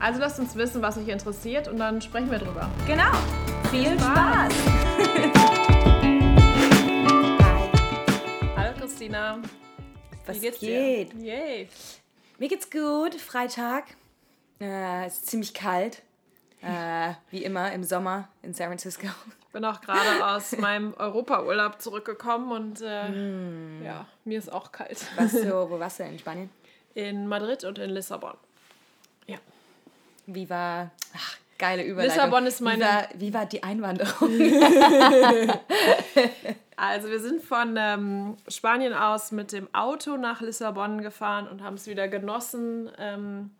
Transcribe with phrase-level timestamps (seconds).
[0.00, 2.70] Also lasst uns wissen, was euch interessiert und dann sprechen wir drüber.
[2.86, 3.10] Genau.
[3.70, 4.52] Viel Spaß.
[8.56, 9.38] Hallo Christina.
[10.26, 11.12] Was Wie geht's geht?
[11.14, 11.24] dir?
[11.24, 11.68] Yay.
[12.38, 13.14] Mir geht's gut.
[13.14, 13.84] Freitag.
[14.60, 16.02] Äh, es ist ziemlich kalt.
[16.60, 19.06] Äh, wie immer im Sommer in San Francisco.
[19.06, 25.04] Ich bin auch gerade aus meinem Europaurlaub zurückgekommen und äh, ja, mir ist auch kalt.
[25.16, 26.50] Was so, wo warst du in Spanien?
[26.94, 28.34] In Madrid und in Lissabon.
[30.26, 30.90] Wie war.
[31.16, 32.16] Ach, geile Überleitung.
[32.16, 34.30] Lissabon ist meine- Wie war, wie war die Einwanderung?
[36.76, 41.74] Also wir sind von ähm, Spanien aus mit dem Auto nach Lissabon gefahren und haben
[41.74, 42.90] es wieder genossen.
[42.98, 43.50] Ähm,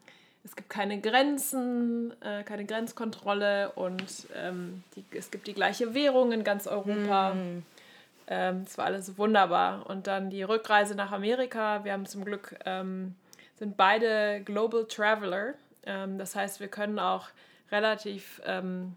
[0.42, 4.02] es gibt keine Grenzen, äh, keine Grenzkontrolle und
[4.34, 7.34] ähm, die, es gibt die gleiche Währung in ganz Europa.
[8.26, 9.88] Ähm, es war alles wunderbar.
[9.88, 11.84] Und dann die Rückreise nach Amerika.
[11.84, 13.14] Wir haben zum Glück, ähm,
[13.60, 15.54] sind beide Global Traveler.
[15.86, 17.28] Ähm, das heißt, wir können auch
[17.70, 18.96] relativ ähm,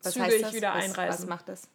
[0.00, 1.22] zügig wieder was, einreisen.
[1.22, 1.68] Was macht das?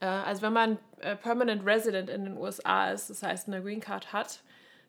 [0.00, 3.80] Äh, also wenn man äh, Permanent Resident in den USA ist, das heißt eine Green
[3.80, 4.40] Card hat,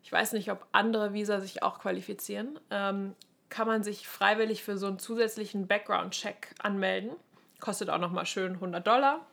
[0.03, 3.15] ich weiß nicht, ob andere Visa sich auch qualifizieren, ähm,
[3.49, 7.11] kann man sich freiwillig für so einen zusätzlichen Background-Check anmelden.
[7.59, 9.25] Kostet auch nochmal schön 100 Dollar.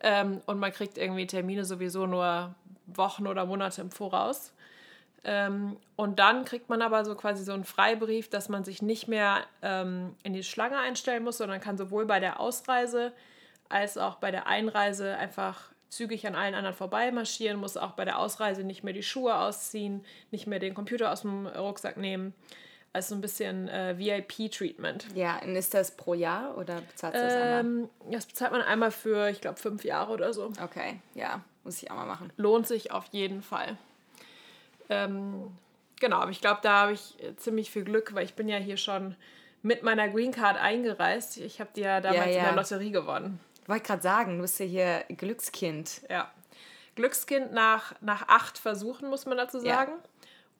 [0.00, 2.54] Ähm, und man kriegt irgendwie Termine sowieso nur
[2.86, 4.52] Wochen oder Monate im Voraus.
[5.24, 9.06] Ähm, und dann kriegt man aber so quasi so einen Freibrief, dass man sich nicht
[9.06, 13.12] mehr ähm, in die Schlange einstellen muss, sondern kann sowohl bei der Ausreise
[13.68, 18.18] als auch bei der Einreise einfach zügig an allen anderen vorbeimarschieren, muss auch bei der
[18.18, 22.32] Ausreise nicht mehr die Schuhe ausziehen, nicht mehr den Computer aus dem Rucksack nehmen.
[22.92, 25.06] Also so ein bisschen äh, VIP-Treatment.
[25.14, 27.60] Ja, und ist das pro Jahr oder bezahlt du das einmal?
[27.60, 30.50] Ähm, das bezahlt man einmal für, ich glaube, fünf Jahre oder so.
[30.60, 32.32] Okay, ja, muss ich auch mal machen.
[32.36, 33.76] lohnt sich auf jeden Fall.
[34.90, 35.50] Ähm,
[35.98, 38.58] genau, aber ich glaube, da habe ich äh, ziemlich viel Glück, weil ich bin ja
[38.58, 39.16] hier schon
[39.62, 41.36] mit meiner Green Card eingereist.
[41.38, 42.38] Ich habe die ja damals Ja, ja.
[42.38, 43.40] in der Lotterie gewonnen.
[43.62, 46.02] Ich wollte gerade sagen, du bist ja hier Glückskind.
[46.10, 46.30] Ja.
[46.96, 49.74] Glückskind nach, nach acht Versuchen, muss man dazu Ja.
[49.76, 49.92] sagen.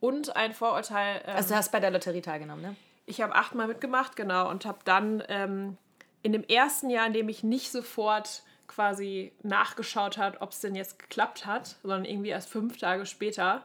[0.01, 1.21] Und ein Vorurteil.
[1.27, 2.77] Ähm, Also du hast bei der Lotterie teilgenommen, ne?
[3.07, 5.77] ich habe achtmal mitgemacht, genau, und habe dann ähm,
[6.23, 10.77] in dem ersten Jahr, in dem ich nicht sofort quasi nachgeschaut hat, ob es denn
[10.77, 13.65] jetzt geklappt hat, sondern irgendwie erst fünf Tage später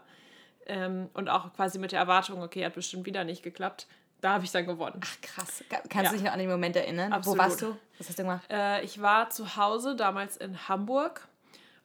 [0.68, 3.88] ähm, und auch quasi mit der Erwartung, okay, hat bestimmt wieder nicht geklappt,
[4.22, 5.00] da habe ich dann gewonnen.
[5.04, 5.64] Ach krass.
[5.70, 7.14] Ka- Kannst du dich noch an den Moment erinnern?
[7.14, 7.38] Absolut.
[7.38, 7.78] Wo warst du?
[8.00, 8.44] Was hast du gemacht?
[8.50, 11.28] Äh, ich war zu Hause damals in Hamburg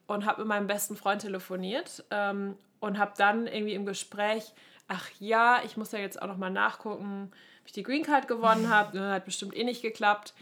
[0.07, 4.53] und habe mit meinem besten Freund telefoniert ähm, und habe dann irgendwie im Gespräch,
[4.87, 7.31] ach ja, ich muss ja jetzt auch noch mal nachgucken,
[7.61, 8.97] ob ich die Green Card gewonnen habe.
[8.97, 10.33] Ne, hat bestimmt eh nicht geklappt.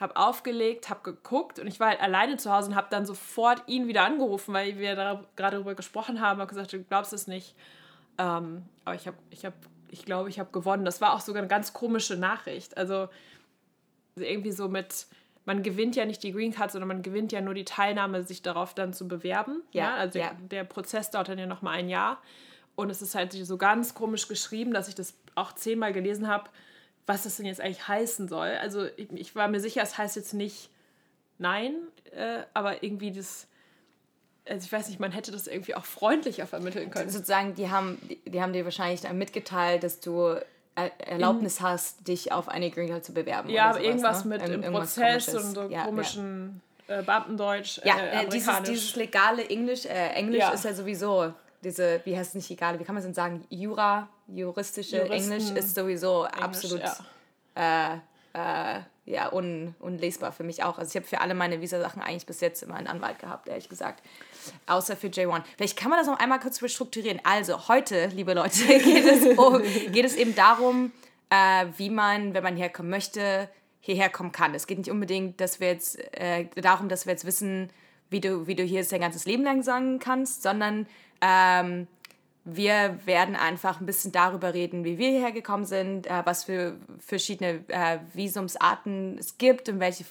[0.00, 3.62] Habe aufgelegt, habe geguckt und ich war halt alleine zu Hause und habe dann sofort
[3.68, 6.40] ihn wieder angerufen, weil wir da gerade darüber gesprochen haben.
[6.40, 7.54] Habe gesagt, du glaubst es nicht.
[8.18, 9.56] Ähm, aber ich habe, ich habe,
[9.90, 10.84] ich glaube, ich habe gewonnen.
[10.84, 12.76] Das war auch sogar eine ganz komische Nachricht.
[12.76, 13.08] Also
[14.16, 15.06] irgendwie so mit,
[15.44, 18.42] man gewinnt ja nicht die Green Card, sondern man gewinnt ja nur die Teilnahme, sich
[18.42, 19.62] darauf dann zu bewerben.
[19.72, 20.32] Ja, also ja.
[20.50, 22.20] der Prozess dauert dann ja noch mal ein Jahr.
[22.76, 26.50] Und es ist halt so ganz komisch geschrieben, dass ich das auch zehnmal gelesen habe,
[27.06, 28.48] was das denn jetzt eigentlich heißen soll.
[28.60, 30.70] Also ich, ich war mir sicher, es heißt jetzt nicht
[31.38, 31.74] nein,
[32.12, 33.48] äh, aber irgendwie das,
[34.48, 37.10] also ich weiß nicht, man hätte das irgendwie auch freundlicher vermitteln können.
[37.10, 40.36] Sozusagen, die haben, die, die haben dir wahrscheinlich dann mitgeteilt, dass du
[40.76, 43.48] Er- Erlaubnis hast, dich auf eine Green Card zu bewerben.
[43.48, 44.28] Ja, sowas, irgendwas ne?
[44.38, 45.34] mit Irgend- im Prozess Komisches.
[45.44, 45.84] und so Ja, ja.
[45.84, 50.50] komischen Äh, Beamtendeutsch, Ja, äh, äh, dieses, dieses legale Englisch, äh, Englisch Ja.
[50.50, 53.42] ist ja sowieso diese, wie heißt es nicht legale, wie kann man es denn sagen,
[53.48, 56.82] Jura, juristische Juristen- Englisch ist sowieso Englisch, absolut
[57.56, 58.02] ja.
[58.34, 60.78] Äh, ja, un, unlesbar für mich auch.
[60.78, 63.68] Also ich habe für alle meine Visa-Sachen eigentlich bis jetzt immer einen Anwalt gehabt, ehrlich
[63.68, 64.02] gesagt.
[64.66, 65.42] Außer für J1.
[65.56, 67.20] Vielleicht kann man das noch einmal kurz strukturieren.
[67.22, 70.92] Also heute, liebe Leute, geht es, um, geht es eben darum,
[71.30, 73.48] äh, wie man, wenn man herkommen möchte,
[73.80, 74.54] hierher kommen kann.
[74.54, 77.70] Es geht nicht unbedingt, dass wir jetzt äh, darum, dass wir jetzt wissen,
[78.08, 80.86] wie du, wie du hier dein ganzes Leben lang sagen kannst, sondern
[81.20, 81.86] ähm,
[82.44, 86.76] wir werden einfach ein bisschen darüber reden, wie wir hierher gekommen sind, äh, was für
[86.98, 90.04] verschiedene äh, Visumsarten es gibt und welche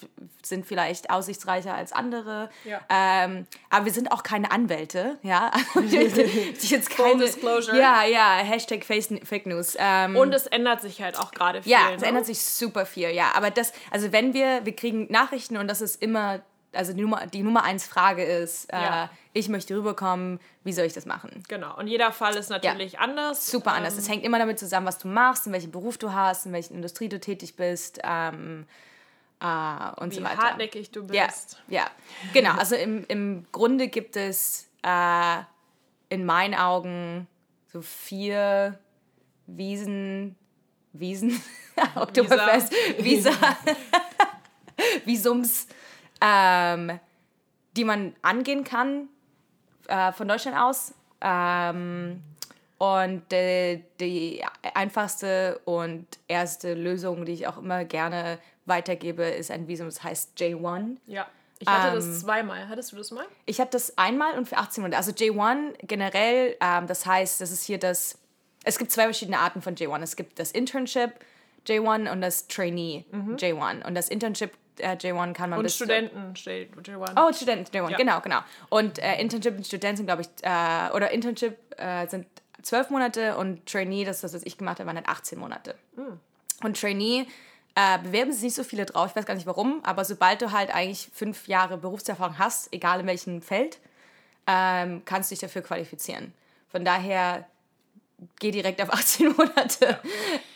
[0.43, 2.49] sind vielleicht aussichtsreicher als andere.
[2.65, 2.81] Ja.
[2.89, 5.51] Ähm, aber wir sind auch keine Anwälte, ja.
[5.75, 7.77] Die jetzt Full keine, disclosure.
[7.77, 9.75] Ja, ja, Hashtag Fake Fake News.
[9.77, 11.71] Ähm, Und es ändert sich halt auch gerade viel.
[11.71, 12.07] ja, es ne?
[12.07, 13.31] ändert sich super viel, ja.
[13.35, 16.41] Aber das, also wenn wir, wir kriegen Nachrichten und das ist immer,
[16.73, 19.09] also die Nummer, die Nummer eins Frage ist, äh, Ja.
[19.33, 21.43] ich möchte rüberkommen, wie soll ich das machen?
[21.47, 21.75] Genau.
[21.77, 23.49] Und jeder Fall ist natürlich anders.
[23.49, 23.97] Super anders.
[23.97, 26.71] Es hängt immer damit zusammen, was du machst, in welchem Beruf du hast, in welcher
[26.71, 28.65] Industrie du tätig bist ähm,
[29.39, 29.45] äh,
[30.01, 30.37] und Wie so weiter.
[30.37, 31.61] hartnäckig du Ja, bist.
[31.67, 31.87] ja,
[32.33, 32.51] genau.
[32.57, 35.37] Also im, im Grunde gibt es äh,
[36.09, 37.27] in meinen Augen
[37.71, 38.77] so vier
[39.47, 40.35] Wiesen,
[40.93, 41.41] Wiesen,
[41.95, 43.31] Oktoberfest, Visa,
[45.05, 45.67] Visums,
[46.23, 46.99] ähm,
[47.75, 49.09] die man angehen kann
[49.87, 50.93] äh, von Deutschland aus.
[51.21, 52.21] Ähm,
[52.77, 54.43] und äh, die
[54.73, 60.37] einfachste und erste Lösung, die ich auch immer gerne weitergebe, ist ein Visum, das heißt
[60.37, 60.97] J1.
[61.07, 61.27] Ja.
[61.59, 62.67] Ich hatte Ähm, das zweimal.
[62.67, 63.25] Hattest du das mal?
[63.45, 64.97] Ich habe das einmal und für 18 Monate.
[64.97, 68.17] Also J1 generell, ähm, das heißt, das ist hier das.
[68.65, 70.01] Es gibt zwei verschiedene Arten von J1.
[70.01, 71.11] Es gibt das Internship
[71.67, 73.85] J1 und das Trainee J1.
[73.85, 75.59] Und das Internship äh, J1 kann man Mhm.
[75.59, 77.13] Und bis Studenten steht J1.
[77.15, 77.97] Oh, Studenten J1, Ja.
[77.97, 78.39] genau, genau.
[78.69, 82.25] Und äh, Internship und Student sind, glaube ich, äh, oder Internship äh, sind
[82.61, 85.75] zwölf Monate und Trainee, das ist das, was ich gemacht habe, waren dann 18 Monate.
[85.95, 86.19] Hm.
[86.63, 87.27] Und Trainee
[87.75, 90.51] äh, bewerben sich nicht so viele drauf, ich weiß gar nicht warum, aber sobald du
[90.51, 93.79] halt eigentlich fünf Jahre Berufserfahrung hast, egal in welchem Feld,
[94.47, 96.33] ähm, kannst du dich dafür qualifizieren.
[96.69, 97.45] Von daher
[98.39, 99.99] geh direkt auf 18 Monate.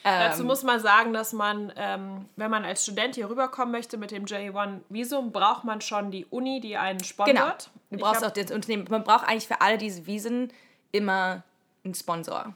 [0.04, 4.12] Dazu muss man sagen, dass man, ähm, wenn man als Student hier rüberkommen möchte mit
[4.12, 7.36] dem J1-Visum, braucht man schon die Uni, die einen sponsort.
[7.36, 7.54] Genau.
[7.89, 8.86] Du brauchst hab- auch das Unternehmen.
[8.89, 10.51] Man braucht eigentlich für alle diese Visen
[10.92, 11.44] immer
[11.83, 12.54] einen Sponsor.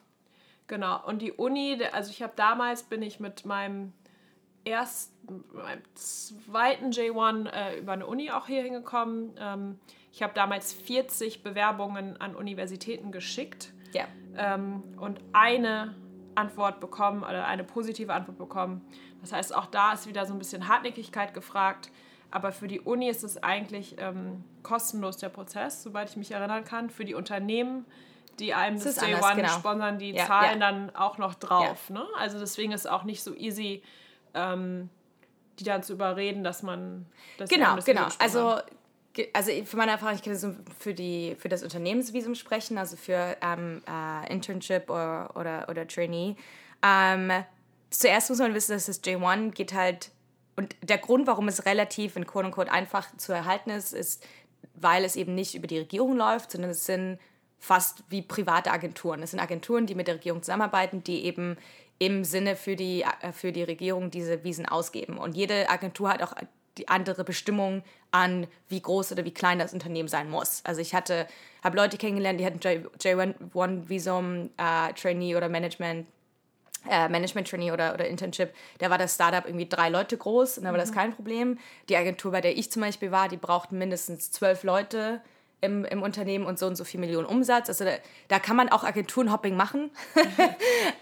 [0.67, 3.91] Genau, und die Uni, also ich habe damals, bin ich mit meinem
[4.63, 9.31] ersten, meinem zweiten J1 äh, über eine Uni auch hier hingekommen.
[9.37, 9.79] Ähm,
[10.13, 14.05] ich habe damals 40 Bewerbungen an Universitäten geschickt Ja.
[14.37, 15.95] ähm, und eine
[16.35, 18.81] Antwort bekommen oder eine positive Antwort bekommen.
[19.21, 21.91] Das heißt, auch da ist wieder so ein bisschen Hartnäckigkeit gefragt.
[22.31, 26.63] Aber für die Uni ist es eigentlich ähm, kostenlos der Prozess, soweit ich mich erinnern
[26.63, 26.89] kann.
[26.89, 27.85] Für die Unternehmen,
[28.39, 29.53] die einem das Day anders, One genau.
[29.53, 30.71] sponsern, die Ja, zahlen ja.
[30.71, 31.89] dann auch noch drauf.
[31.89, 32.05] Ne?
[32.17, 33.83] Also deswegen ist es auch nicht so easy,
[34.33, 34.89] ähm,
[35.59, 37.05] die dann zu überreden, dass man
[37.37, 38.05] das Genau, das genau.
[38.05, 38.47] Visum sponsern.
[38.47, 38.61] Also,
[39.33, 43.37] also für meine Erfahrung, ich kann so für, die, für das Unternehmensvisum sprechen, also für
[43.41, 46.35] ähm, äh, Internship oder, oder, oder Trainee.
[46.83, 47.31] Ähm,
[47.89, 50.11] zuerst muss man wissen, dass das J1 geht halt,
[50.55, 54.25] und der Grund, warum es relativ in Quote unquote einfach zu erhalten ist, ist,
[54.75, 57.19] weil es eben nicht über die Regierung läuft, sondern es sind
[57.57, 59.23] fast wie private Agenturen.
[59.23, 61.57] Es sind Agenturen, die mit der Regierung zusammenarbeiten, die eben
[61.99, 65.17] im Sinne für die, äh, für die Regierung diese Visen ausgeben.
[65.17, 66.33] Und jede Agentur hat auch
[66.77, 70.61] die andere Bestimmung an, wie groß oder wie klein das Unternehmen sein muss.
[70.63, 71.27] Also ich hatte,
[71.63, 76.07] habe Leute kennengelernt, die hatten J- J1-Visum, äh, Trainee oder Management,
[76.89, 80.63] äh, Management Trainee oder, oder Internship, da war das Startup irgendwie drei Leute groß und
[80.63, 81.59] da war das kein Problem.
[81.89, 85.21] Die Agentur, bei der ich zum Beispiel war, die brauchten mindestens zwölf Leute
[85.61, 87.69] im, im Unternehmen und so und so viel Millionen Umsatz.
[87.69, 87.91] Also da,
[88.27, 89.91] da kann man auch Agenturenhopping machen.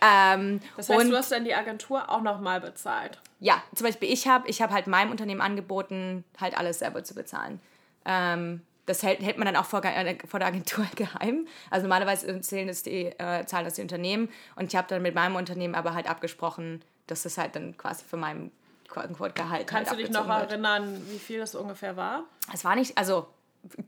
[0.02, 3.20] ähm, das heißt, und du hast dann die Agentur auch nochmal bezahlt.
[3.40, 7.16] ja, zum Beispiel ich habe ich hab halt meinem Unternehmen angeboten, halt alles selber zu
[7.16, 7.60] bezahlen.
[8.06, 11.48] Ähm, das hält, hält man dann auch vor, äh, vor der Agentur geheim.
[11.70, 14.30] Also normalerweise zählen das die, äh, zahlen das die Unternehmen.
[14.56, 18.04] Und ich habe dann mit meinem Unternehmen aber halt abgesprochen, dass das halt dann quasi
[18.04, 18.52] für meinem
[18.88, 20.52] quote Gehalt Kannst halt du dich noch wird.
[20.52, 22.24] erinnern, wie viel das ungefähr war?
[22.52, 23.28] Es war nicht, also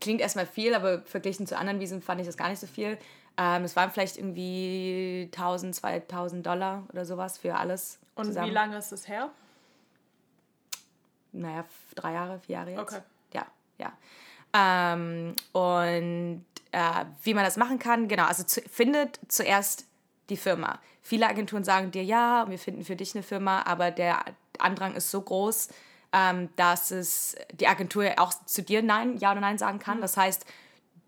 [0.00, 2.98] klingt erstmal viel, aber verglichen zu anderen Wiesen fand ich das gar nicht so viel.
[3.38, 7.98] Ähm, es waren vielleicht irgendwie 1000, 2000 Dollar oder sowas für alles.
[8.14, 8.50] Und zusammen.
[8.50, 9.30] wie lange ist es her?
[11.32, 12.80] naja, drei Jahre, vier Jahre jetzt.
[12.80, 13.00] Okay.
[13.32, 13.46] Ja,
[13.78, 13.92] ja.
[14.54, 19.86] Ähm, und äh, wie man das machen kann, genau, also zu, findet zuerst
[20.28, 20.78] die Firma.
[21.00, 24.24] Viele Agenturen sagen dir, ja, wir finden für dich eine Firma, aber der
[24.58, 25.68] Andrang ist so groß,
[26.12, 30.00] ähm, dass es die Agentur auch zu dir Nein, Ja oder Nein sagen kann.
[30.00, 30.44] Das heißt,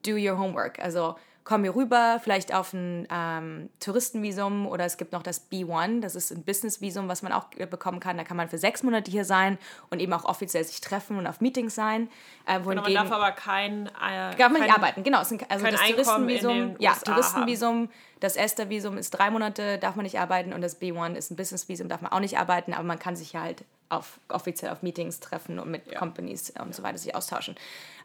[0.06, 0.78] do your homework.
[0.78, 6.00] Also komm hier rüber, vielleicht auf ein ähm, Touristenvisum oder es gibt noch das B1,
[6.00, 8.16] das ist ein Businessvisum, was man auch bekommen kann.
[8.16, 9.58] Da kann man für sechs Monate hier sein
[9.90, 12.08] und eben auch offiziell sich treffen und auf Meetings sein.
[12.46, 13.88] Äh, Genau, man darf aber kein.
[13.88, 15.20] Äh, Darf man nicht kein- arbeiten, genau.
[15.20, 19.96] Es sind, also das Einkommen in Touristenvisum, ja, Touristenvisum, das Esther-Visum ist drei Monate, darf
[19.96, 22.84] man nicht arbeiten und das B1 ist ein Business-Visum, darf man auch nicht arbeiten, aber
[22.84, 25.98] man kann sich halt auf, offiziell auf Meetings treffen und mit ja.
[25.98, 26.72] Companies und ja.
[26.72, 27.54] so weiter sich austauschen.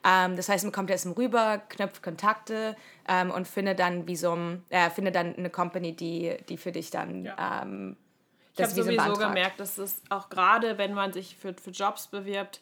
[0.06, 2.76] Ähm, das heißt, man kommt erst rüber, knüpft Kontakte
[3.08, 7.26] ähm, und findet dann ein, äh, findet dann eine Company, die, die für dich dann
[7.26, 7.62] ja.
[7.64, 7.98] ähm,
[8.56, 12.60] ich habe sowieso gemerkt, dass es auch gerade, wenn man sich für, für Jobs bewirbt,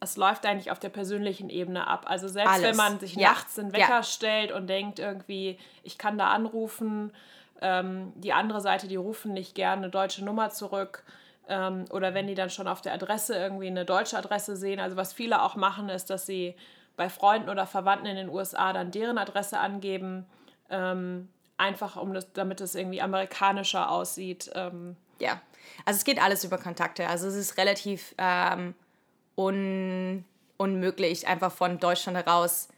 [0.00, 2.06] es läuft eigentlich auf der persönlichen Ebene ab.
[2.08, 2.64] Also selbst Alles.
[2.64, 3.30] wenn man sich ja.
[3.30, 4.02] nachts einen Wecker ja.
[4.02, 7.12] stellt und denkt irgendwie, ich kann da anrufen,
[7.60, 11.04] ähm, die andere Seite, die rufen nicht gerne eine deutsche Nummer zurück.
[11.50, 14.80] Ähm, oder wenn die dann schon auf der Adresse irgendwie eine deutsche Adresse sehen.
[14.80, 16.54] Also was viele auch machen, ist, dass sie
[16.96, 20.26] bei Freunden oder Verwandten in den USA dann deren Adresse angeben.
[20.70, 21.28] Ähm,
[21.58, 24.50] einfach um das, damit es irgendwie amerikanischer aussieht.
[24.54, 25.40] Ähm, ja,
[25.84, 27.08] also es geht alles über Kontakte.
[27.08, 28.74] Also es ist relativ ähm,
[29.36, 30.24] un
[30.56, 32.68] unmöglich, einfach von Deutschland heraus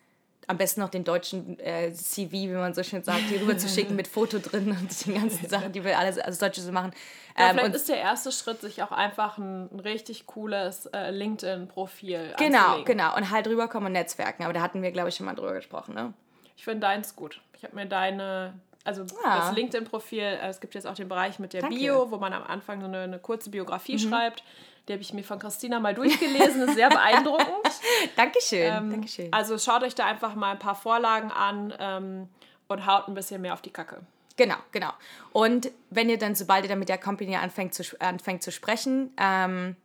[0.47, 3.69] am besten noch den deutschen äh, CV, wie man so schön sagt, hier rüber zu
[3.69, 6.93] schicken mit Foto drin und den ganzen Sachen, die wir alles als Deutsche so machen.
[7.39, 11.11] Ja, ähm, vielleicht ist der erste Schritt, sich auch einfach ein, ein richtig cooles äh,
[11.11, 12.85] LinkedIn-Profil Genau, anzulegen.
[12.85, 13.17] genau.
[13.17, 14.45] Und halt rüberkommen und netzwerken.
[14.45, 16.13] Aber da hatten wir, glaube ich, schon mal drüber gesprochen, ne?
[16.57, 17.41] Ich finde deins gut.
[17.57, 19.39] Ich habe mir deine, also ja.
[19.39, 21.77] das LinkedIn-Profil, äh, es gibt jetzt auch den Bereich mit der Danke.
[21.77, 24.11] Bio, wo man am Anfang so eine, eine kurze Biografie mhm.
[24.11, 24.43] schreibt.
[24.89, 27.81] Die habe ich mir von Christina mal durchgelesen, ist sehr beeindruckend.
[28.17, 28.62] Dankeschön.
[28.62, 29.33] Ähm, Dankeschön.
[29.33, 32.29] Also schaut euch da einfach mal ein paar Vorlagen an ähm,
[32.69, 34.01] und haut ein bisschen mehr auf die Kacke.
[34.37, 34.93] Genau, genau.
[35.33, 39.12] Und wenn ihr dann, sobald ihr dann mit der Company anfängt zu, anfängt zu sprechen,
[39.19, 39.77] ähm,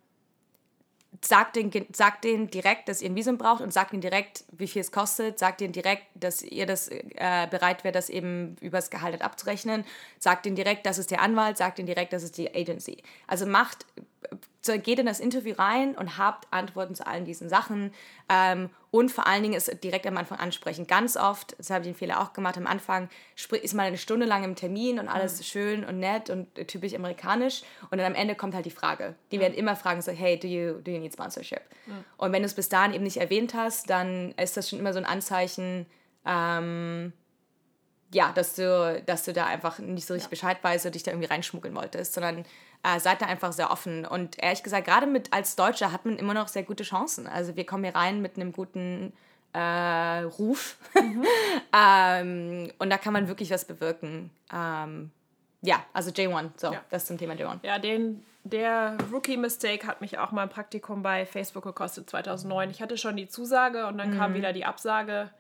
[1.24, 4.68] sagt den, sagt denen direkt, dass ihr ein Visum braucht und sagt ihnen direkt, wie
[4.68, 5.40] viel es kostet.
[5.40, 9.86] Sagt ihnen direkt, dass ihr das äh, bereit wäre, das eben übers Gehalt abzurechnen.
[10.20, 11.58] Sagt ihnen direkt, das ist der Anwalt.
[11.58, 13.04] Sagt ihnen direkt, das ist die Agency.
[13.26, 13.86] Also macht
[14.84, 17.94] geht in das Interview rein und habt Antworten zu allen diesen Sachen.
[18.28, 20.88] Ähm, und vor allen Dingen ist direkt am Anfang ansprechen.
[20.88, 24.26] Ganz oft, das habe ich den Fehler auch gemacht, am Anfang ist mal eine Stunde
[24.26, 25.44] lang im Termin und alles mhm.
[25.44, 27.64] schön und nett und typisch amerikanisch.
[27.90, 29.16] Und dann am Ende kommt halt die Frage.
[29.32, 29.42] Die mhm.
[29.42, 31.62] werden immer fragen, so, hey, do you, do you need sponsorship?
[31.86, 32.04] Mhm.
[32.18, 34.94] Und wenn du es bis dahin eben nicht erwähnt hast, dann ist das schon immer
[34.94, 35.86] so ein Anzeichen,
[36.26, 37.14] ähm,
[38.14, 40.30] ja, dass du, dass du da einfach nicht so richtig ja.
[40.30, 42.46] Bescheid weißt und dich da irgendwie reinschmuggeln wolltest, sondern
[42.88, 44.06] äh, seid da einfach sehr offen.
[44.06, 47.28] Und ehrlich gesagt, gerade mit als Deutscher hat man immer noch sehr gute Chancen.
[47.28, 49.14] Also wir kommen hier rein mit einem guten
[49.54, 51.26] äh, Ruf mhm.
[51.76, 54.30] ähm, und da kann man wirklich was bewirken.
[54.54, 55.12] Ähm,
[55.62, 56.82] ja, also J1, so, ja.
[56.90, 57.60] das zum Thema J1.
[57.64, 62.70] Ja, den, der Rookie-Mistake hat mich auch mal ein Praktikum bei Facebook gekostet 2009.
[62.70, 64.18] Ich hatte schon die Zusage und dann mhm.
[64.18, 65.32] kam wieder die Absage,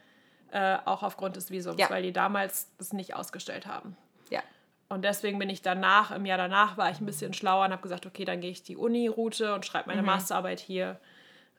[0.51, 1.89] äh, auch aufgrund des Visums, ja.
[1.89, 3.96] weil die damals das nicht ausgestellt haben.
[4.30, 4.42] Ja.
[4.89, 7.82] Und deswegen bin ich danach, im Jahr danach war ich ein bisschen schlauer und habe
[7.82, 10.08] gesagt, okay, dann gehe ich die Uni-Route und schreibe meine mhm.
[10.08, 10.98] Masterarbeit hier.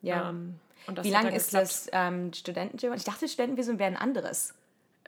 [0.01, 0.31] Ja.
[0.31, 0.59] Ähm,
[1.03, 2.95] Wie lange ist das ähm, Studentenvisum?
[2.95, 4.55] Ich dachte, Studentenvisum wäre ein anderes.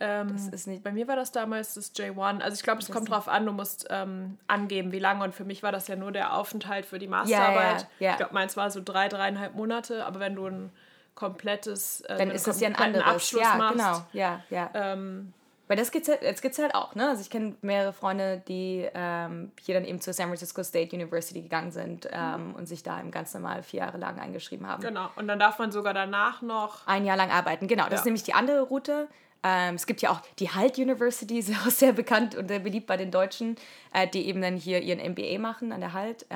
[0.02, 2.40] Ähm, das ist nicht bei mir war das damals das J1.
[2.40, 5.22] Also ich glaube, es kommt darauf an, du musst ähm, angeben, wie lange.
[5.24, 7.82] Und für mich war das ja nur der Aufenthalt für die Masterarbeit.
[7.82, 8.10] Ja, ja, ja.
[8.12, 10.06] Ich glaube, meins war so drei, dreieinhalb Monate.
[10.06, 10.72] Aber wenn du ein
[11.14, 13.06] komplettes, äh, dann ist das ja ein anderes.
[13.06, 14.06] Abschluss ja, machst, genau.
[14.12, 14.70] Ja, ja.
[14.72, 15.34] Ähm,
[15.70, 17.08] weil das gibt's halt, das gibt's halt auch, ne?
[17.08, 21.42] Also ich kenne mehrere Freunde, die ähm, hier dann eben zur San Francisco State University
[21.42, 24.82] gegangen sind ähm, und sich da eben ganz normal vier Jahre lang eingeschrieben haben.
[24.82, 26.84] Genau, und dann darf man sogar danach noch...
[26.88, 27.84] Ein Jahr lang arbeiten, genau.
[27.84, 27.98] Das ja.
[27.98, 29.06] ist nämlich die andere Route.
[29.44, 32.88] Ähm, es gibt ja auch die Halt University, ist auch sehr bekannt und sehr beliebt
[32.88, 33.54] bei den Deutschen,
[33.92, 36.26] äh, die eben dann hier ihren MBA machen an der Halt.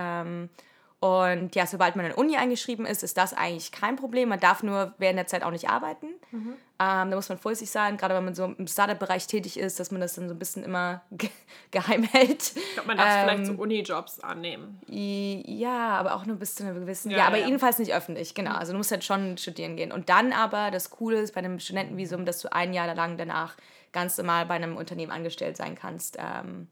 [1.04, 4.30] Und ja, sobald man in der Uni eingeschrieben ist, ist das eigentlich kein Problem.
[4.30, 6.06] Man darf nur während der Zeit auch nicht arbeiten.
[6.30, 6.54] Mhm.
[6.78, 9.90] Ähm, da muss man vorsichtig sein, gerade wenn man so im Startup-Bereich tätig ist, dass
[9.90, 11.28] man das dann so ein bisschen immer ge
[11.70, 12.56] geheim hält.
[12.56, 14.80] Ich glaube, man darf ähm, vielleicht so Uni-Jobs annehmen.
[14.88, 17.10] Ja, aber auch nur bis zu einer gewissen.
[17.10, 17.48] Ja, ja aber ja.
[17.48, 18.52] jedenfalls nicht öffentlich, genau.
[18.52, 18.56] Mhm.
[18.56, 19.92] Also du musst halt schon studieren gehen.
[19.92, 23.56] Und dann aber, das Coole ist bei einem Studentenvisum, dass du ein Jahr lang danach
[23.92, 26.16] ganz normal bei einem Unternehmen angestellt sein kannst.
[26.18, 26.68] Ähm,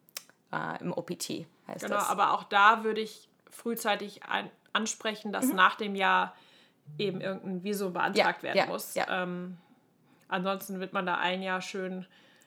[0.50, 1.12] äh, Im OPT
[1.68, 2.08] heißt genau, das.
[2.08, 5.56] Genau, aber auch da würde ich frühzeitig ein, ansprechen, dass mhm.
[5.56, 6.34] nach dem Jahr
[6.98, 8.94] eben irgendein Visum beantragt ja, werden ja, muss.
[8.94, 9.22] Ja.
[9.22, 9.56] Ähm,
[10.28, 12.06] ansonsten wird man da ein Jahr schön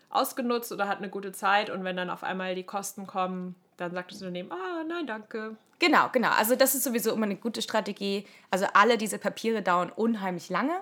[0.09, 3.91] ausgenutzt oder hat eine gute Zeit und wenn dann auf einmal die Kosten kommen, dann
[3.93, 5.57] sagt das Unternehmen, ah, nein, danke.
[5.79, 6.29] Genau, genau.
[6.29, 8.25] Also das ist sowieso immer eine gute Strategie.
[8.49, 10.79] Also alle diese Papiere dauern unheimlich lange.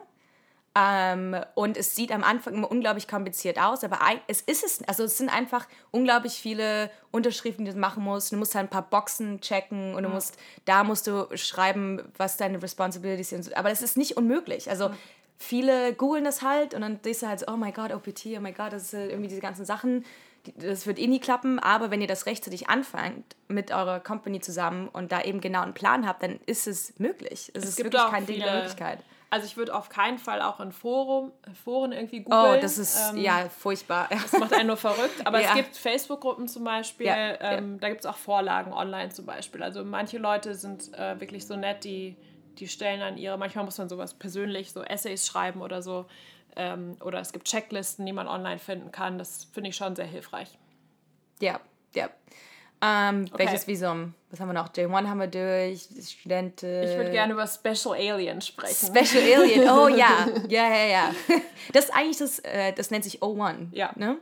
[0.75, 5.03] Ähm, und es sieht am Anfang immer unglaublich kompliziert aus, aber es ist es, also
[5.03, 8.31] es sind einfach unglaublich viele Unterschriften, die du machen musst.
[8.31, 12.37] Du musst halt ein paar Boxen checken und du musst, da musst du schreiben, was
[12.37, 13.55] deine Responsibilities sind.
[13.55, 14.67] Aber es ist nicht unmöglich.
[14.67, 14.89] Also
[15.37, 18.41] viele googeln das halt und dann siehst du halt so, oh mein Gott, OPT, oh
[18.41, 20.03] mein Gott, das ist irgendwie diese ganzen Sachen.
[20.55, 24.89] Das wird eh nie klappen, aber wenn ihr das rechtzeitig anfangt mit eurer Company zusammen
[24.89, 27.51] und da eben genau einen Plan habt, dann ist es möglich.
[27.53, 28.99] Es, es ist wirklich kein Ding der Möglichkeit
[29.33, 31.31] Also ich würde auf keinen Fall auch in Forum,
[31.63, 32.59] Foren irgendwie googeln.
[32.59, 34.07] Oh, das ist ähm, ja furchtbar.
[34.11, 35.25] Das macht einen nur verrückt.
[35.25, 35.49] Aber ja.
[35.49, 37.79] es gibt Facebook-Gruppen zum Beispiel, ja, ähm, ja.
[37.79, 39.63] da gibt es auch Vorlagen online zum Beispiel.
[39.63, 42.15] Also manche Leute sind äh, wirklich so nett, die,
[42.59, 46.05] die stellen dann ihre, manchmal muss man sowas persönlich, so Essays schreiben oder so.
[46.55, 49.17] Ähm, oder es gibt Checklisten, die man online finden kann.
[49.17, 50.59] Das finde ich schon sehr hilfreich.
[51.39, 51.59] Ja,
[51.95, 52.07] ja.
[52.85, 53.45] Ähm, okay.
[53.45, 54.13] Welches Visum?
[54.29, 54.69] Was haben wir noch?
[54.73, 56.83] J1 haben wir durch, Studenten.
[56.83, 58.87] Ich würde gerne über Special Alien sprechen.
[58.93, 60.27] Special Alien, oh ja.
[60.49, 61.11] Ja, ja, ja.
[61.71, 63.67] Das ist eigentlich das, äh, das nennt sich O1.
[63.71, 63.91] Ja.
[63.95, 64.17] Ne?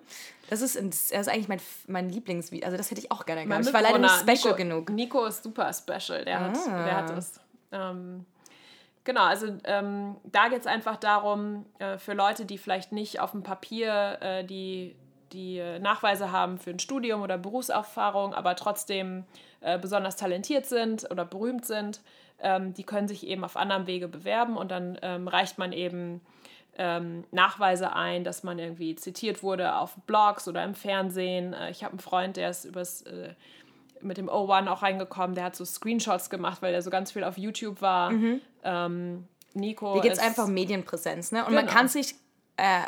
[0.50, 2.66] Das ist, das ist eigentlich mein, mein Lieblingsvideo.
[2.66, 3.66] Also das hätte ich auch gerne gehabt.
[3.66, 4.90] Ich war leider nicht special Nico, genug.
[4.92, 6.24] Nico ist super special.
[6.24, 6.44] Der, ah.
[6.44, 7.40] hat, der hat das.
[7.72, 8.26] Ähm,
[9.06, 13.32] genau, also ähm, da geht es einfach darum, äh, für Leute, die vielleicht nicht auf
[13.32, 14.96] dem Papier äh, die
[15.34, 19.26] die Nachweise haben für ein Studium oder Berufserfahrung, aber trotzdem
[19.62, 22.02] äh, besonders talentiert sind oder berühmt sind,
[22.40, 26.22] ähm, die können sich eben auf anderem Wege bewerben und dann ähm, reicht man eben
[26.80, 31.54] ähm, Nachweise ein, dass man irgendwie zitiert wurde auf Blogs oder im Fernsehen.
[31.54, 33.36] Äh, ich habe einen Freund, der ist übers, äh,
[34.00, 37.24] mit dem O1 auch reingekommen, der hat so Screenshots gemacht, weil er so ganz viel
[37.24, 38.10] auf YouTube war.
[38.10, 38.42] Mhm.
[39.54, 39.94] Nico.
[39.94, 41.42] Hier gibt es einfach Medienpräsenz, ne?
[41.42, 41.62] Und genau.
[41.62, 42.16] man kann sich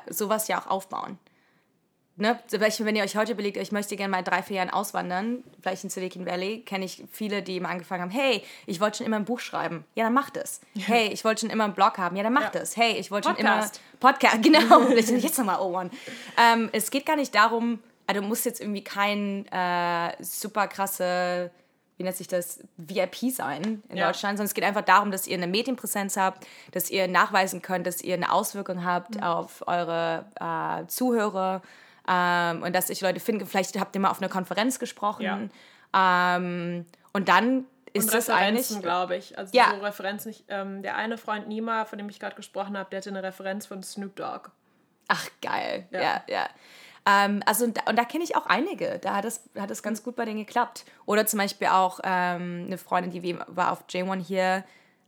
[0.09, 1.19] sowas ja auch aufbauen
[2.15, 5.83] ne, wenn ihr euch heute überlegt, ich möchte gerne mal drei, vier Jahren auswandern, vielleicht
[5.83, 9.17] in Silicon Valley, kenne ich viele, die immer angefangen haben, hey, ich wollte schon immer
[9.17, 9.85] ein Buch schreiben.
[9.95, 10.61] Ja, dann macht es.
[10.77, 12.15] Hey, ich wollte schon immer einen Blog haben.
[12.15, 12.77] Ja, dann macht es.
[12.77, 13.69] Hey, ich wollte schon immer...
[13.99, 14.89] Podcast, genau.
[14.89, 15.91] jetzt nochmal O1.
[16.37, 21.51] Ähm, es geht gar nicht darum, also du musst jetzt irgendwie kein äh, super krasse
[21.97, 24.07] wie nennt sich das, VIP sein in ja.
[24.07, 27.85] Deutschland, sondern es geht einfach darum, dass ihr eine Medienpräsenz habt, dass ihr nachweisen könnt,
[27.85, 29.23] dass ihr eine Auswirkung habt mhm.
[29.23, 31.61] auf eure äh, Zuhörer,
[32.07, 35.51] ähm, und dass ich Leute finde, vielleicht habt ihr mal auf einer Konferenz gesprochen.
[35.93, 36.37] Ja.
[36.37, 39.37] Ähm, und dann ist und das Referenzen, glaube ich.
[39.37, 39.73] Also ja.
[39.75, 40.35] so Referenzen.
[40.47, 43.65] Ähm, der eine Freund Nima, von dem ich gerade gesprochen habe, der hatte eine Referenz
[43.65, 44.49] von Snoop Dogg.
[45.07, 45.87] Ach, geil.
[45.91, 46.23] Ja, ja.
[46.27, 46.49] ja.
[47.05, 48.99] Ähm, also, und da, da kenne ich auch einige.
[48.99, 50.85] Da hat es, hat es ganz gut bei denen geklappt.
[51.05, 54.63] Oder zum Beispiel auch ähm, eine Freundin, die war auf J1 hier,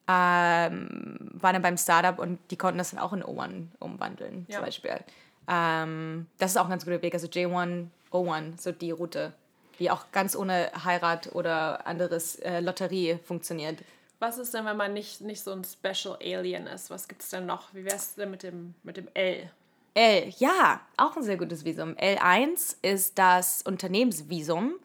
[0.08, 4.58] ähm, war dann beim Startup und die konnten das dann auch in O1 umwandeln, ja.
[4.58, 5.00] zum Beispiel.
[5.48, 7.14] Ähm, das ist auch ein ganz guter Weg.
[7.14, 9.34] Also J1, O1, so die Route,
[9.80, 13.80] die auch ganz ohne Heirat oder anderes äh, Lotterie funktioniert.
[14.20, 16.90] Was ist denn, wenn man nicht, nicht so ein Special Alien ist?
[16.90, 17.74] Was gibt es denn noch?
[17.74, 19.50] Wie wäre es denn mit dem, mit dem L?
[19.94, 21.96] L, ja, auch ein sehr gutes Visum.
[21.96, 24.76] L1 ist das Unternehmensvisum.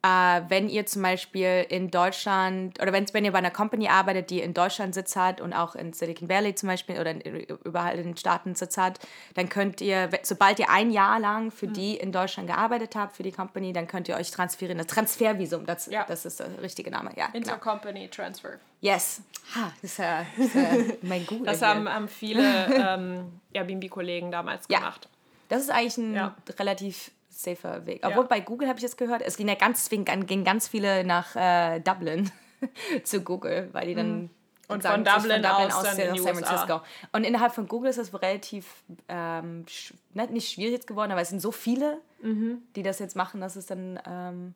[0.00, 4.30] Äh, wenn ihr zum Beispiel in Deutschland oder wenn, wenn ihr bei einer Company arbeitet,
[4.30, 7.98] die in Deutschland Sitz hat und auch in Silicon Valley zum Beispiel oder in, überall
[7.98, 9.00] in den Staaten Sitz hat,
[9.34, 11.72] dann könnt ihr, sobald ihr ein Jahr lang für mhm.
[11.72, 14.78] die in Deutschland gearbeitet habt, für die Company, dann könnt ihr euch transferieren.
[14.78, 16.04] Das Transfervisum, das, ja.
[16.06, 17.10] das ist der richtige Name.
[17.16, 17.38] Ja, genau.
[17.38, 18.12] Intercompany genau.
[18.12, 18.50] Transfer.
[18.80, 19.20] Yes.
[19.56, 21.46] Ha, das ist ja, das ist ja mein Google.
[21.46, 25.08] Das haben, haben viele ähm, Airbnb-Kollegen damals gemacht.
[25.10, 25.18] Ja.
[25.48, 26.36] Das ist eigentlich ein ja.
[26.58, 28.00] relativ safer Weg.
[28.04, 28.28] Obwohl ja.
[28.28, 31.80] bei Google habe ich jetzt gehört, es ging ja ganz, gingen ganz viele nach äh,
[31.80, 32.30] Dublin
[33.04, 34.22] zu Google, weil die dann.
[34.22, 34.30] Mhm.
[34.70, 36.82] Und sagen, von Dublin, von Dublin aus, aus San, San Francisco.
[37.12, 39.64] Und innerhalb von Google ist das relativ ähm,
[40.12, 42.60] ne, nicht schwierig jetzt geworden, aber es sind so viele, mhm.
[42.76, 44.54] die das jetzt machen, dass es dann ähm,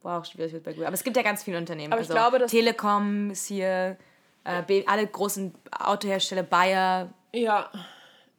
[0.00, 0.86] wow, schwierig wird bei Google.
[0.86, 1.92] Aber es gibt ja ganz viele Unternehmen.
[1.92, 3.98] Aber also, ich glaube, dass Telekom ist hier,
[4.44, 7.12] äh, alle großen Autohersteller, Bayer.
[7.34, 7.70] Ja.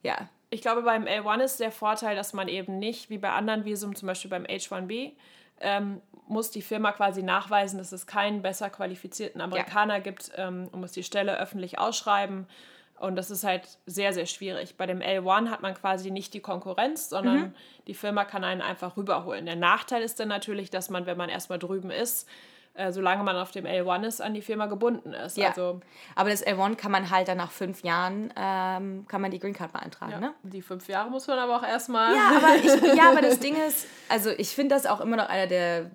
[0.02, 3.64] Ja ich glaube, beim L1 ist der Vorteil, dass man eben nicht, wie bei anderen
[3.64, 5.12] Visum, zum Beispiel beim H1B,
[5.60, 10.00] ähm, muss die Firma quasi nachweisen, dass es keinen besser qualifizierten Amerikaner ja.
[10.00, 12.46] gibt ähm, und muss die Stelle öffentlich ausschreiben.
[12.98, 14.76] Und das ist halt sehr, sehr schwierig.
[14.76, 17.54] Bei dem L1 hat man quasi nicht die Konkurrenz, sondern mhm.
[17.86, 19.46] die Firma kann einen einfach rüberholen.
[19.46, 22.28] Der Nachteil ist dann natürlich, dass man, wenn man erstmal drüben ist,
[22.74, 25.36] äh, solange man auf dem L1 ist, an die Firma gebunden ist.
[25.36, 25.48] Ja.
[25.48, 25.80] Also,
[26.14, 29.54] aber das L1 kann man halt dann nach fünf Jahren, ähm, kann man die Green
[29.54, 30.20] Card beantragen, ja.
[30.20, 30.34] ne?
[30.42, 32.14] Die fünf Jahre muss man aber auch erstmal...
[32.14, 35.28] Ja, aber, ich, ja, aber das Ding ist, also ich finde das auch immer noch
[35.28, 35.90] einer der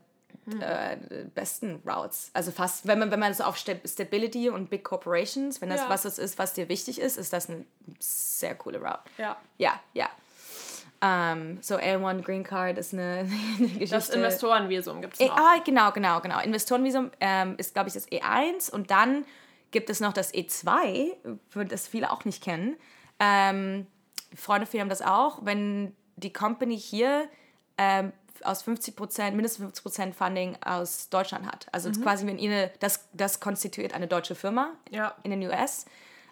[0.46, 0.62] hm.
[0.62, 0.98] äh,
[1.34, 2.30] besten Routes.
[2.34, 5.90] Also fast, wenn man, wenn man so auf Stability und Big Corporations, wenn das ja.
[5.90, 7.66] was das ist, was dir wichtig ist, ist das eine
[8.00, 9.00] sehr coole Route.
[9.18, 9.38] Ja.
[9.58, 10.10] Ja, ja.
[11.02, 13.28] Um, ähm, so L1 Green Card ist eine,
[13.58, 13.96] eine Geschichte.
[13.96, 15.38] Das Investorenvisum gibt es noch.
[15.38, 16.40] Ah, genau, genau, genau.
[16.40, 19.26] Investorenvisum ähm, ist, glaube ich, das E1 und dann
[19.72, 21.16] gibt es noch das E2,
[21.68, 22.78] das viele auch nicht kennen.
[23.20, 23.88] Ähm,
[24.34, 25.46] Freunde von mir haben das auch.
[25.46, 27.28] Wenn die Company hier
[27.78, 31.68] ähm, aus 50 Prozent, mindestens 50 Prozent Funding aus Deutschland hat.
[31.72, 32.02] Also mhm.
[32.02, 35.16] quasi, wenn ihr, das, das konstituiert eine deutsche Firma ja.
[35.24, 35.86] in den US.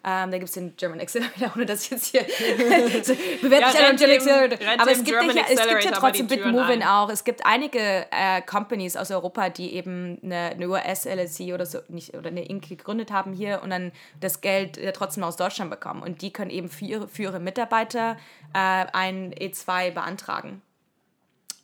[0.05, 2.21] Ähm, da gibt es den German Accelerator, ohne dass ich jetzt hier
[3.03, 4.57] so, bewerbe ja, mich German Accelerator.
[4.77, 7.09] Aber es gibt, ja, es gibt ja trotzdem Bitmovin auch.
[7.09, 7.79] Es gibt einige
[8.11, 12.67] äh, Companies aus Europa, die eben eine, eine US-LSC oder so, nicht, oder eine Inc.
[12.67, 16.03] gegründet haben hier und dann das Geld äh, trotzdem aus Deutschland bekommen.
[16.03, 18.17] Und die können eben für ihre, für ihre Mitarbeiter
[18.53, 20.61] äh, ein E2 beantragen.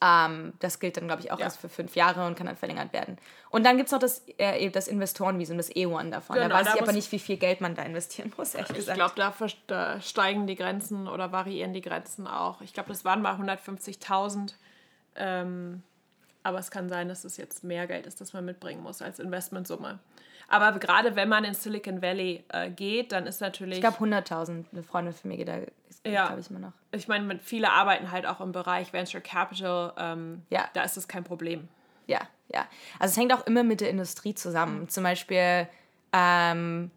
[0.02, 1.46] Ähm, das gilt dann, glaube ich, auch ja.
[1.46, 3.18] erst für fünf Jahre und kann dann verlängert werden.
[3.50, 6.38] Und dann gibt es noch das, äh, das Investorenvisum, das E1 davon.
[6.38, 8.74] Genau, da weiß da ich aber nicht, wie viel Geld man da investieren muss, ehrlich
[8.74, 8.98] gesagt.
[8.98, 12.62] Ich glaube, da, da, steigen die Grenzen oder variieren die Grenzen auch.
[12.62, 14.54] Ich glaube, das waren mal 150.000.
[15.16, 15.84] Ähm,
[16.44, 19.20] aber es kann sein, dass es jetzt mehr Geld ist, das man mitbringen muss als
[19.20, 20.00] Investmentsumme.
[20.50, 23.76] Aber gerade wenn man in Silicon Valley äh, geht, dann ist natürlich.
[23.76, 24.66] Ich glaube 100.000.
[24.72, 25.60] Eine Freundin von mir geht da,
[26.10, 26.26] ja.
[26.28, 26.74] glaube ich, immer noch.
[26.92, 29.94] Ich meine, viele arbeiten halt auch im Bereich Venture Capital.
[29.98, 30.68] Ähm, ja.
[30.74, 31.68] Da ist das kein Problem.
[32.08, 32.66] Ja, ja.
[32.98, 34.82] Also es hängt auch immer mit der Industrie zusammen.
[34.82, 34.90] Mhm.
[34.90, 35.68] Zum Beispiel,
[36.12, 36.90] ähm,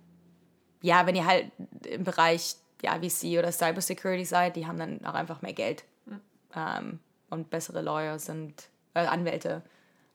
[0.81, 1.53] ja, wenn ihr halt
[1.87, 5.85] im Bereich ja, VC oder Cybersecurity seid, die haben dann auch einfach mehr Geld.
[6.07, 6.21] Mhm.
[6.57, 8.55] Ähm, und bessere Lawyers und
[8.95, 9.63] äh, Anwälte.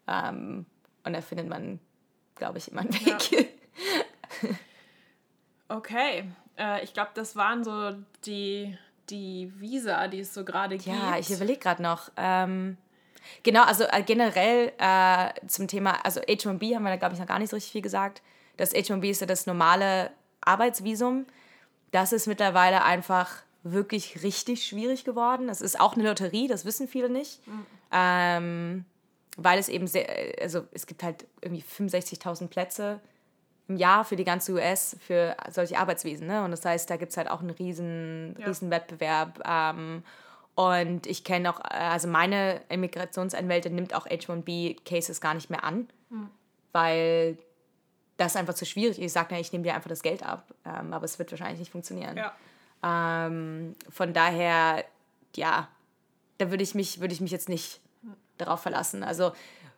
[0.07, 0.65] Ähm,
[1.03, 1.79] und da findet man
[2.37, 3.31] glaube ich, immer einen Weg.
[3.31, 4.49] Ja.
[5.75, 6.25] okay,
[6.57, 7.93] äh, ich glaube, das waren so
[8.25, 8.77] die,
[9.09, 10.87] die Visa, die es so gerade gibt.
[10.87, 12.11] Ja, ich überlege gerade noch.
[12.17, 12.77] Ähm,
[13.43, 17.27] genau, also äh, generell äh, zum Thema, also H1B haben wir da, glaube ich, noch
[17.27, 18.21] gar nicht so richtig viel gesagt.
[18.57, 21.25] Das H1B ist ja das normale Arbeitsvisum.
[21.91, 25.47] Das ist mittlerweile einfach wirklich richtig schwierig geworden.
[25.47, 27.45] Das ist auch eine Lotterie, das wissen viele nicht.
[27.47, 27.65] Mhm.
[27.91, 28.85] Ähm,
[29.37, 30.07] weil es eben sehr,
[30.41, 32.99] also es gibt halt irgendwie 65.000 Plätze
[33.67, 36.27] im Jahr für die ganze US für solche Arbeitswesen.
[36.27, 36.43] Ne?
[36.43, 38.47] Und das heißt, da gibt es halt auch einen riesen, ja.
[38.47, 39.41] riesen Wettbewerb.
[39.47, 40.03] Ähm,
[40.55, 46.29] und ich kenne auch, also meine Immigrationsanwältin nimmt auch H1B-Cases gar nicht mehr an, mhm.
[46.71, 47.37] weil
[48.17, 49.05] das einfach zu schwierig ist.
[49.05, 50.51] Ich sage, ich nehme dir einfach das Geld ab.
[50.65, 52.17] Ähm, aber es wird wahrscheinlich nicht funktionieren.
[52.17, 53.27] Ja.
[53.27, 54.83] Ähm, von daher,
[55.35, 55.67] ja,
[56.39, 57.81] da würde ich mich, würde ich mich jetzt nicht
[58.37, 59.03] darauf verlassen.
[59.03, 59.31] Also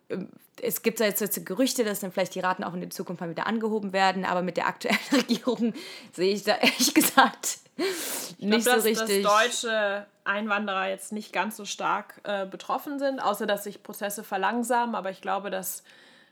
[0.10, 0.30] ähm,
[0.62, 3.30] es gibt jetzt, jetzt Gerüchte, dass dann vielleicht die Raten auch in der Zukunft mal
[3.30, 5.74] wieder angehoben werden, aber mit der aktuellen Regierung
[6.14, 9.24] sehe ich da ehrlich gesagt ich nicht glaub, so dass, richtig.
[9.24, 14.24] Dass deutsche Einwanderer jetzt nicht ganz so stark äh, betroffen sind, außer dass sich Prozesse
[14.24, 15.84] verlangsamen, aber ich glaube, dass,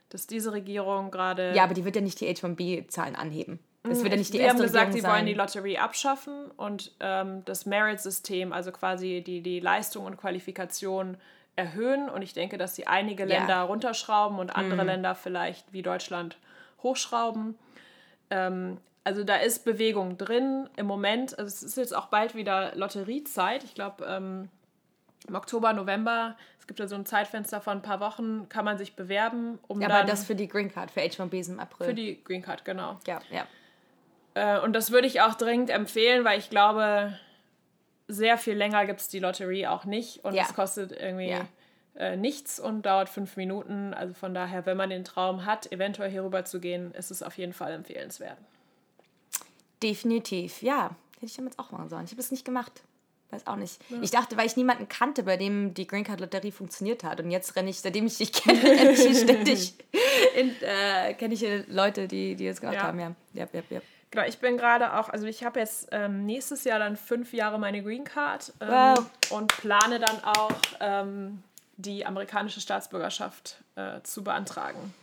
[0.09, 1.53] dass diese Regierung gerade.
[1.55, 3.59] Ja, aber die wird ja nicht die H1B-Zahlen anheben.
[3.89, 7.45] Es wird ja nicht die erste haben gesagt, sie wollen die Lotterie abschaffen und ähm,
[7.45, 11.15] das Merit-System, also quasi die, die Leistung und Qualifikation
[11.57, 13.63] erhöhen und ich denke, dass sie einige Länder ja.
[13.63, 14.87] runterschrauben und andere mhm.
[14.87, 16.37] Länder vielleicht wie Deutschland
[16.83, 17.57] hochschrauben.
[18.29, 21.37] Ähm, also da ist Bewegung drin im Moment.
[21.37, 23.63] Also es ist jetzt auch bald wieder Lotteriezeit.
[23.63, 24.49] Ich glaube, ähm,
[25.27, 28.77] im Oktober, November, es gibt ja so ein Zeitfenster von ein paar Wochen, kann man
[28.77, 29.59] sich bewerben.
[29.67, 31.87] Um ja, aber das für die Green Card, für H1Bs im April.
[31.87, 32.99] Für die Green Card, genau.
[33.07, 33.47] Ja, ja.
[34.35, 37.17] Äh, und das würde ich auch dringend empfehlen, weil ich glaube,
[38.07, 40.43] sehr viel länger gibt es die Lotterie auch nicht und ja.
[40.43, 41.45] es kostet irgendwie ja.
[41.95, 43.93] äh, nichts und dauert fünf Minuten.
[43.93, 47.21] Also von daher, wenn man den Traum hat, eventuell hier rüber zu gehen, ist es
[47.21, 48.37] auf jeden Fall empfehlenswert.
[49.83, 50.95] Definitiv, ja.
[51.15, 52.05] Hätte ich damit auch machen sollen.
[52.05, 52.81] Ich habe es nicht gemacht.
[53.29, 53.81] Weiß auch nicht.
[53.89, 53.97] Ja.
[54.01, 57.19] Ich dachte, weil ich niemanden kannte, bei dem die Green Card Lotterie funktioniert hat.
[57.19, 59.73] Und jetzt renne ich, seitdem ich dich kenne, ständig
[60.61, 62.99] äh, kenne ich Leute, die, die das gemacht haben.
[62.99, 63.81] Ja, ja, ja, ja.
[64.11, 67.59] Genau, ich bin gerade auch, also ich habe jetzt ähm, nächstes Jahr dann fünf Jahre
[67.59, 69.31] meine Green Card ähm, wow.
[69.31, 71.43] und plane dann auch ähm,
[71.75, 74.93] die amerikanische Staatsbürgerschaft äh, zu beantragen,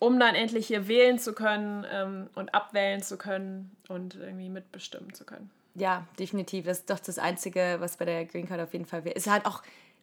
[0.00, 5.14] um dann endlich hier wählen zu können ähm, und abwählen zu können und irgendwie mitbestimmen
[5.14, 5.50] zu können.
[5.76, 6.66] Ja, definitiv.
[6.66, 9.14] Das ist doch das Einzige, was bei der Green Card auf jeden Fall wäre.
[9.14, 9.62] Ist halt auch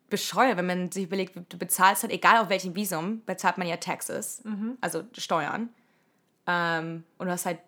[0.09, 3.75] bescheuert, wenn man sich überlegt, du bezahlst halt, egal auf welchem Visum, bezahlt man ja
[3.75, 4.77] Taxes, mhm.
[4.79, 5.69] also Steuern.
[6.47, 7.59] Ähm, und du hast halt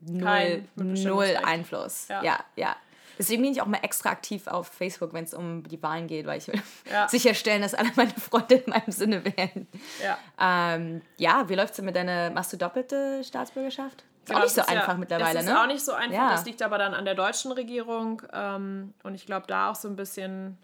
[0.00, 2.08] null, null Einfluss.
[2.08, 2.22] Ja.
[2.22, 2.76] ja, ja.
[3.18, 6.26] Deswegen bin ich auch mal extra aktiv auf Facebook, wenn es um die Wahlen geht,
[6.26, 7.08] weil ich will ja.
[7.08, 9.66] sicherstellen, dass alle meine Freunde in meinem Sinne wählen.
[10.02, 10.18] Ja,
[10.74, 14.04] ähm, ja wie läuft es mit deiner, machst du doppelte Staatsbürgerschaft?
[14.26, 15.50] Ist genau, auch nicht so einfach ja, mittlerweile, ne?
[15.50, 16.14] Ist auch nicht so einfach.
[16.14, 16.30] Ja.
[16.32, 18.22] Das liegt aber dann an der deutschen Regierung.
[18.32, 20.58] Ähm, und ich glaube, da auch so ein bisschen,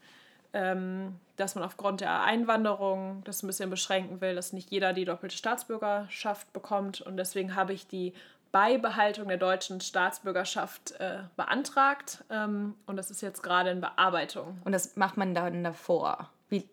[0.52, 5.04] ähm, dass man aufgrund der Einwanderung das ein bisschen beschränken will, dass nicht jeder die
[5.04, 7.00] doppelte Staatsbürgerschaft bekommt.
[7.02, 8.14] Und deswegen habe ich die
[8.52, 12.22] Beibehaltung der deutschen Staatsbürgerschaft äh, beantragt.
[12.30, 14.60] Ähm, und das ist jetzt gerade in Bearbeitung.
[14.64, 16.30] Und das macht man dann davor?
[16.50, 16.68] Wie?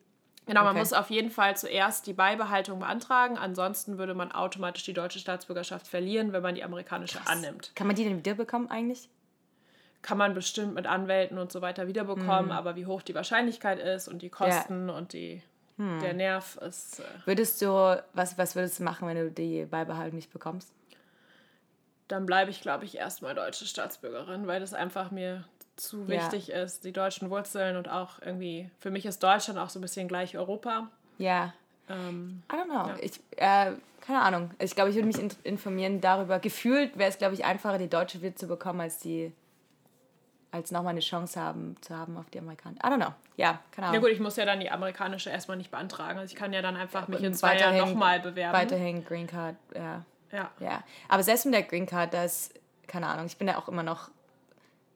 [0.45, 3.37] Genau, man muss auf jeden Fall zuerst die Beibehaltung beantragen.
[3.37, 7.29] Ansonsten würde man automatisch die deutsche Staatsbürgerschaft verlieren, wenn man die amerikanische Krass.
[7.29, 7.71] annimmt.
[7.75, 9.09] Kann man die denn wiederbekommen eigentlich?
[10.01, 12.51] Kann man bestimmt mit Anwälten und so weiter wiederbekommen, hm.
[12.51, 14.95] aber wie hoch die Wahrscheinlichkeit ist und die Kosten ja.
[14.95, 15.41] und die,
[15.77, 15.99] hm.
[15.99, 16.99] der Nerv ist.
[16.99, 20.73] Äh würdest du, was, was würdest du machen, wenn du die Beibehaltung nicht bekommst?
[22.09, 25.45] Dann bleibe ich, glaube ich, erstmal deutsche Staatsbürgerin, weil das einfach mir
[25.77, 26.07] zu Ja.
[26.09, 29.81] wichtig ist, die deutschen Wurzeln und auch irgendwie, für mich ist Deutschland auch so ein
[29.81, 30.89] bisschen gleich Europa.
[31.17, 31.53] Ja.
[31.87, 32.93] Ähm, I don't know.
[33.01, 34.51] Ich, äh, keine Ahnung.
[34.59, 36.39] Ich glaube, ich würde mich in informieren darüber.
[36.39, 39.31] Gefühlt wäre es, glaube ich, einfacher, die deutsche Wirt zu bekommen, als die
[40.51, 42.77] als nochmal eine Chance haben, zu haben auf die Amerikaner.
[42.77, 43.13] I don't know.
[43.37, 44.01] Ja, keine ja Ahnung.
[44.01, 46.17] gut, ich muss ja dann die amerikanische erstmal nicht beantragen.
[46.17, 48.57] Also ich kann ja dann einfach mich Und in zwei Jahren nochmal bewerben.
[48.57, 50.03] Weiterhin Green Card, ja.
[50.31, 50.51] Ja.
[50.59, 50.83] Ja.
[51.07, 52.51] Aber selbst mit der Green Card, das,
[52.87, 54.09] keine Ahnung, ich bin ja auch immer noch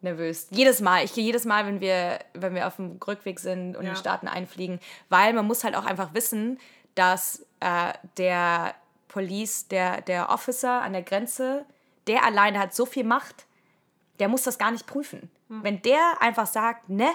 [0.01, 0.47] nervös.
[0.51, 1.03] Jedes Mal.
[1.05, 3.93] Ich gehe jedes Mal, wenn wir, wenn wir auf dem Rückweg sind und in Ja.
[3.93, 6.59] die Staaten einfliegen, weil man muss halt auch einfach wissen,
[6.95, 8.75] dass äh, der
[9.07, 11.65] Police, der, der Officer an der Grenze,
[12.07, 13.45] der alleine hat so viel Macht,
[14.19, 15.31] der muss das gar nicht prüfen.
[15.47, 15.63] Hm.
[15.63, 17.09] Wenn der einfach sagt, ne,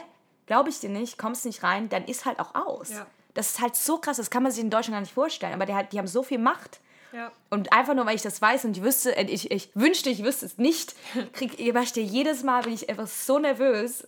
[0.46, 2.90] glaube ich dir nicht, kommst nicht rein, dann ist halt auch aus.
[2.90, 3.06] Ja.
[3.34, 5.52] Das ist halt so krass, das kann man sich in Deutschland gar nicht vorstellen.
[5.52, 6.80] Aber der hat, die haben so viel Macht.
[7.12, 7.32] Ja.
[7.50, 10.22] Und einfach nur, weil ich das weiß und ich wüsste, äh, ich, ich wünschte, ich
[10.24, 10.94] wüsste es nicht,
[11.32, 14.06] krieg, ich jedes Mal bin ich einfach so nervös.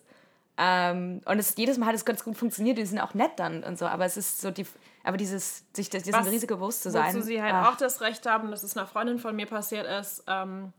[0.63, 3.65] Ähm, und es, jedes Mal hat es ganz gut funktioniert, die sind auch nett dann
[3.65, 4.67] und so, aber es ist so die,
[5.05, 7.15] aber dieses, sich das, diesem Was- Risiko bewusst zu sein.
[7.15, 9.87] Wozu sie halt ah, auch das Recht haben, dass es einer Freundin von mir passiert
[9.87, 10.75] ist, ähm,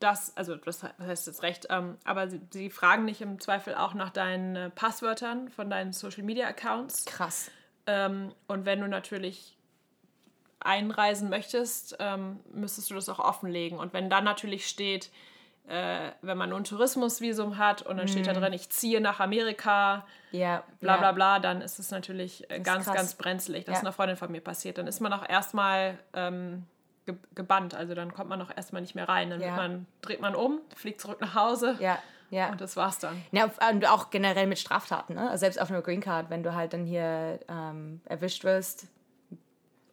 [0.00, 3.94] dass, also das heißt das Recht, ähm, aber sie, sie fragen dich im Zweifel auch
[3.94, 7.04] nach deinen äh, Passwörtern von deinen Social Media Accounts.
[7.04, 7.48] krass.
[7.86, 9.56] Ähm, und wenn du natürlich
[10.62, 13.78] einreisen möchtest, ähm, müsstest du das auch offenlegen.
[13.78, 15.10] Und wenn dann natürlich steht,
[15.68, 19.20] äh, wenn man nur ein Tourismusvisum hat und dann steht da drin, ich ziehe nach
[19.20, 22.94] Amerika, Ja, bla bla bla, dann ist es natürlich äh, ganz, krass.
[22.96, 23.64] ganz brenzlig.
[23.64, 23.86] Das ist Ja.
[23.88, 24.78] einer Freundin von mir passiert.
[24.78, 26.66] Dann ist man auch erstmal ähm,
[27.06, 29.30] ge gebannt, also dann kommt man auch erstmal nicht mehr rein.
[29.30, 29.54] Dann Ja.
[29.56, 31.98] man, dreht man um, fliegt zurück nach Hause Ja,
[32.30, 32.50] ja.
[32.50, 33.22] und das war's dann.
[33.30, 35.30] Ja, und auch generell mit Straftaten, ne?
[35.30, 38.86] Also selbst auf einer Green Card, wenn du halt dann hier ähm, erwischt wirst.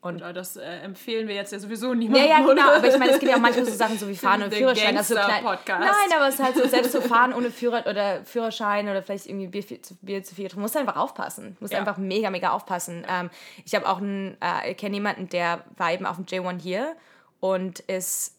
[0.01, 2.29] Und Ja, das äh, empfehlen wir jetzt ja sowieso ja, niemandem.
[2.29, 2.75] ja, genau, oder?
[2.77, 4.95] aber ich meine, es gibt ja auch manchmal so Sachen so wie Fahren ohne Führerschein.
[4.97, 5.79] Also so klein, Gangster-Podcast.
[5.81, 9.25] nein, aber es ist halt so, selbst so Fahren ohne Führer oder Führerschein oder vielleicht
[9.27, 10.61] irgendwie Bier, viel zu- Bier zu viel getrunken.
[10.61, 11.57] musst einfach aufpassen.
[11.59, 11.79] Musst Ja.
[11.79, 13.05] einfach mega, mega aufpassen.
[13.09, 13.29] Ähm,
[13.65, 16.95] ich habe auch einen, äh, ich kenne jemanden, der war eben auf dem J1 hier
[17.41, 18.37] und ist,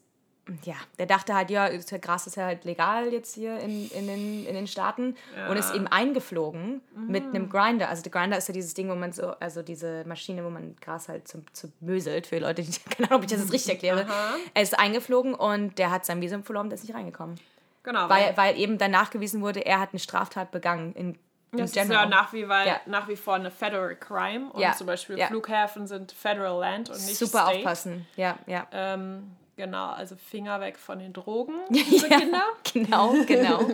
[0.65, 4.07] ja, der dachte halt, ja, ja Gras ist ja halt legal jetzt hier in, in,
[4.07, 5.17] den, in den Staaten
[5.49, 7.89] und ist eben eingeflogen mit einem Grinder.
[7.89, 10.77] Also der Grinder ist ja dieses Ding, wo man so, also diese Maschine, wo man
[10.81, 13.73] Gras halt zum, zu möselt, für Leute, die keine Ahnung, ob ich das jetzt richtig
[13.75, 14.07] erkläre.
[14.55, 17.39] Er ist eingeflogen und der hat sein Visum verloren, der ist nicht reingekommen.
[17.83, 21.19] Genau, Weil, weil eben dann nachgewiesen wurde, er hat eine Straftat begangen in,
[21.53, 22.81] Das ist ja nach wie, weil, Ja.
[22.87, 24.73] nach wie vor eine Federal Crime und Ja.
[24.73, 25.29] zum Beispiel Ja.
[25.29, 27.57] Flughäfen sind Federal Land und nicht Super State.
[27.59, 28.07] aufpassen.
[28.17, 28.67] Ja, ja.
[28.73, 32.43] Ähm, genau, also Finger weg von den Drogen, diese Ja, Kinder.
[32.73, 33.71] Genau, genau.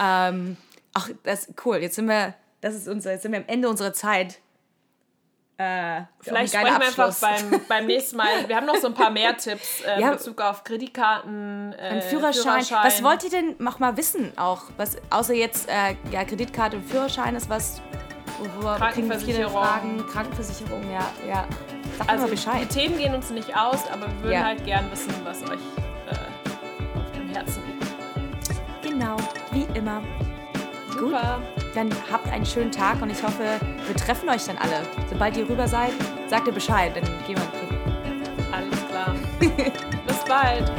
[0.00, 0.56] ähm,
[0.94, 1.76] ach, das ist cool.
[1.78, 4.38] Jetzt sind wir, das ist unser, jetzt sind wir am Ende unserer Zeit.
[5.58, 7.20] Äh, Vielleicht sprechen wir einfach Abschluss.
[7.20, 8.46] beim, beim nächsten Mal.
[8.46, 10.08] Wir haben noch so ein paar mehr Tipps äh, Ja.
[10.08, 12.62] in Bezug auf Kreditkarten, äh, Ein Führerschein.
[12.82, 14.64] Was wollt ihr denn noch mal wissen auch?
[14.76, 17.80] Was, außer jetzt äh, ja, Kreditkarte und Führerschein ist was,
[18.38, 19.52] wo wir kriegen viele Krankenversicherung.
[19.52, 20.06] Fragen.
[20.08, 21.48] Krankenversicherung, ja, ja.
[21.98, 22.60] Sag Also mal Bescheid.
[22.62, 24.44] die Themen gehen uns nicht aus, aber wir würden Ja.
[24.44, 25.60] halt gern wissen, was euch
[26.08, 27.86] äh, auf dem Herzen liegt.
[28.82, 29.16] Genau,
[29.52, 30.02] wie immer.
[30.90, 31.40] Gut, Super.
[31.74, 34.82] dann habt einen schönen Tag und ich hoffe, wir treffen euch dann alle.
[35.10, 35.92] Sobald ihr rüber seid,
[36.28, 38.52] sagt ihr Bescheid, dann gehen wir trinken.
[38.52, 39.14] Alles klar.
[40.06, 40.72] Bis bald.